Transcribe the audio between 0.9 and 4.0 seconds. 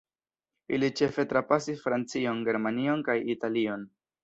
ĉefe trapasis Francion, Germanion kaj Italion.